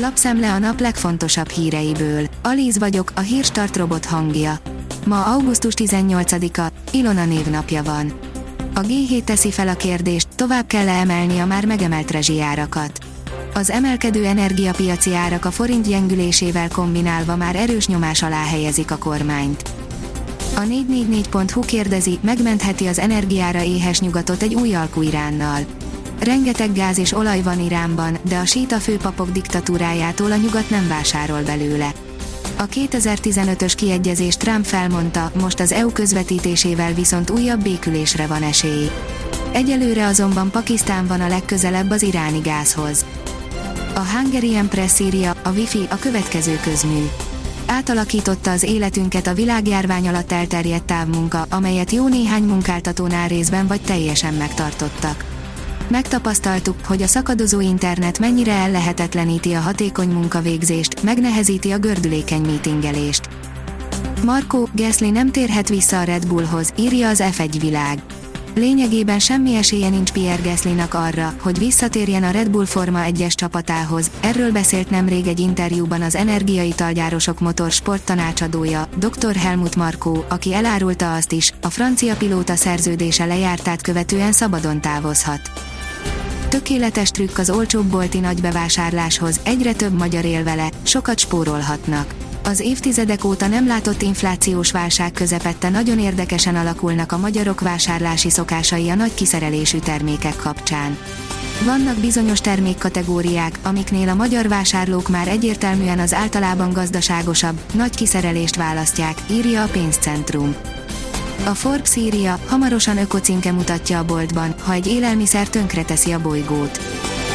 [0.00, 2.26] Lapszemle a nap legfontosabb híreiből.
[2.42, 4.58] Alíz vagyok, a hírstart robot hangja.
[5.06, 8.12] Ma augusztus 18-a, Ilona névnapja van.
[8.74, 12.98] A G7 teszi fel a kérdést, tovább kell -e emelni a már megemelt rezsijárakat.
[13.54, 19.62] Az emelkedő energiapiaci árak a forint gyengülésével kombinálva már erős nyomás alá helyezik a kormányt.
[20.56, 25.60] A 444.hu kérdezi, megmentheti az energiára éhes nyugatot egy új alkú Iránnal.
[26.18, 31.42] Rengeteg gáz és olaj van Iránban, de a síta főpapok diktatúrájától a nyugat nem vásárol
[31.42, 31.92] belőle.
[32.56, 38.90] A 2015-ös kiegyezés Trump felmondta, most az EU közvetítésével viszont újabb békülésre van esély.
[39.52, 43.04] Egyelőre azonban Pakisztán van a legközelebb az iráni gázhoz.
[43.94, 47.06] A Hungarian Press írja, a Wi-Fi a következő közmű.
[47.66, 54.34] Átalakította az életünket a világjárvány alatt elterjedt távmunka, amelyet jó néhány munkáltatónál részben vagy teljesen
[54.34, 55.37] megtartottak.
[55.90, 63.28] Megtapasztaltuk, hogy a szakadozó internet mennyire ellehetetleníti a hatékony munkavégzést, megnehezíti a gördülékeny mítingelést.
[64.24, 68.02] Marco Gasly nem térhet vissza a Red Bullhoz, írja az F1 világ.
[68.54, 74.10] Lényegében semmi esélye nincs Pierre Gaslynak arra, hogy visszatérjen a Red Bull Forma 1-es csapatához,
[74.20, 79.36] erről beszélt nemrég egy interjúban az energiaitalgyárosok motorsport tanácsadója, dr.
[79.36, 85.40] Helmut Markó, aki elárulta azt is, a francia pilóta szerződése lejártát követően szabadon távozhat.
[86.48, 92.14] Tökéletes trükk az olcsóbb bolti nagybevásárláshoz, egyre több magyar él vele, sokat spórolhatnak.
[92.44, 98.88] Az évtizedek óta nem látott inflációs válság közepette nagyon érdekesen alakulnak a magyarok vásárlási szokásai
[98.88, 100.98] a nagy kiszerelésű termékek kapcsán.
[101.64, 109.18] Vannak bizonyos termékkategóriák, amiknél a magyar vásárlók már egyértelműen az általában gazdaságosabb, nagy kiszerelést választják,
[109.30, 110.54] írja a pénzcentrum.
[111.44, 116.80] A Forbes írja, hamarosan ökocímke mutatja a boltban, ha egy élelmiszer tönkreteszi a bolygót.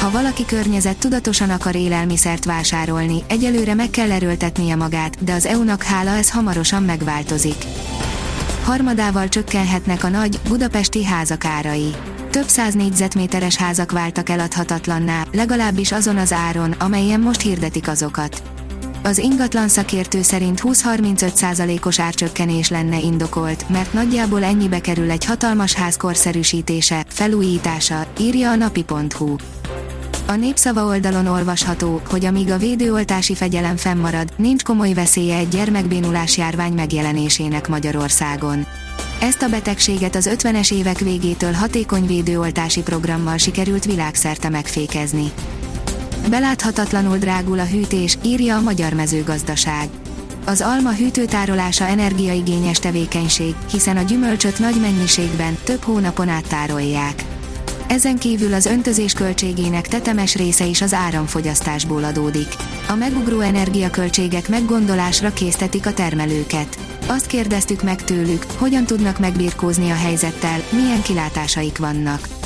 [0.00, 5.82] Ha valaki környezet tudatosan akar élelmiszert vásárolni, egyelőre meg kell erőltetnie magát, de az EU-nak
[5.82, 7.64] hála ez hamarosan megváltozik.
[8.64, 11.94] Harmadával csökkenhetnek a nagy, budapesti házak árai.
[12.30, 18.42] Több száz négyzetméteres házak váltak eladhatatlanná, legalábbis azon az áron, amelyen most hirdetik azokat.
[19.08, 25.96] Az ingatlan szakértő szerint 20-35%-os árcsökkenés lenne indokolt, mert nagyjából ennyibe kerül egy hatalmas ház
[25.96, 29.36] korszerűsítése, felújítása, írja a napi.hu.
[30.26, 36.36] A népszava oldalon olvasható, hogy amíg a védőoltási fegyelem fennmarad, nincs komoly veszélye egy gyermekbénulás
[36.36, 38.66] járvány megjelenésének Magyarországon.
[39.20, 45.32] Ezt a betegséget az 50-es évek végétől hatékony védőoltási programmal sikerült világszerte megfékezni.
[46.30, 49.88] Beláthatatlanul drágul a hűtés, írja a Magyar Mezőgazdaság.
[50.46, 57.24] Az alma hűtőtárolása energiaigényes tevékenység, hiszen a gyümölcsöt nagy mennyiségben, több hónapon át tárolják.
[57.88, 62.54] Ezen kívül az öntözés költségének tetemes része is az áramfogyasztásból adódik.
[62.88, 66.78] A megugró energiaköltségek meggondolásra késztetik a termelőket.
[67.06, 72.37] Azt kérdeztük meg tőlük, hogyan tudnak megbirkózni a helyzettel, milyen kilátásaik vannak.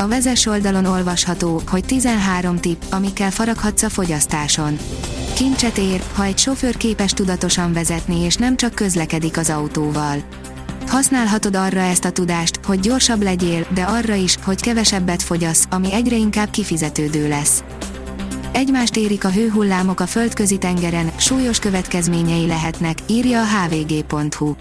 [0.00, 4.78] A vezes oldalon olvasható, hogy 13 tipp, amikkel faraghatsz a fogyasztáson.
[5.34, 10.16] Kincset ér, ha egy sofőr képes tudatosan vezetni és nem csak közlekedik az autóval.
[10.88, 15.92] Használhatod arra ezt a tudást, hogy gyorsabb legyél, de arra is, hogy kevesebbet fogyasz, ami
[15.92, 17.64] egyre inkább kifizetődő lesz.
[18.52, 24.54] Egymást érik a hőhullámok a földközi tengeren, súlyos következményei lehetnek, írja a hvg.hu.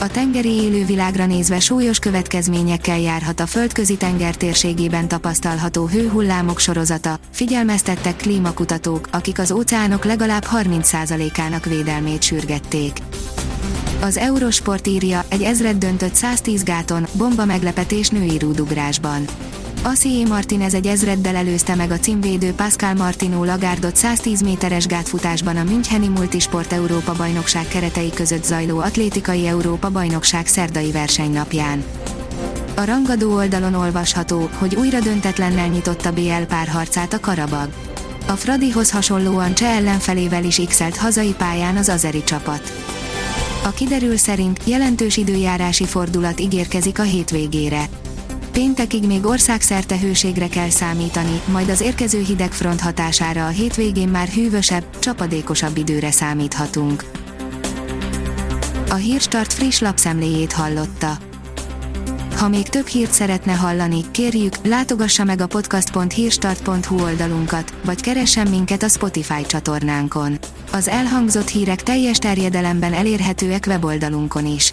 [0.00, 8.16] A tengeri élővilágra nézve súlyos következményekkel járhat a földközi tenger térségében tapasztalható hőhullámok sorozata, figyelmeztettek
[8.16, 12.98] klímakutatók, akik az óceánok legalább 30%-ának védelmét sürgették.
[14.00, 19.24] Az Eurosport írja, egy ezred döntött 110 gáton, bomba meglepetés női rúdugrásban.
[19.82, 25.62] Asié Martinez egy ezreddel előzte meg a címvédő Pascal Martino Lagárdot 110 méteres gátfutásban a
[25.62, 31.84] Müncheni Multisport Európa bajnokság keretei között zajló atlétikai Európa bajnokság szerdai versenynapján.
[32.76, 37.68] A rangadó oldalon olvasható, hogy újra döntetlennel nyitotta BL párharcát a Karabag.
[38.26, 42.72] A Fradihoz hasonlóan cseh ellenfelével is x hazai pályán az azeri csapat.
[43.64, 47.88] A kiderül szerint jelentős időjárási fordulat ígérkezik a hétvégére.
[48.58, 54.98] Péntekig még országszerte hőségre kell számítani, majd az érkező hidegfront hatására a hétvégén már hűvösebb,
[54.98, 57.04] csapadékosabb időre számíthatunk.
[58.90, 61.18] A Hírstart friss lapszemléjét hallotta.
[62.36, 68.82] Ha még több hírt szeretne hallani, kérjük, látogassa meg a podcast.hírstart.hu oldalunkat, vagy keressen minket
[68.82, 70.38] a Spotify csatornánkon.
[70.72, 74.72] Az elhangzott hírek teljes terjedelemben elérhetőek weboldalunkon is.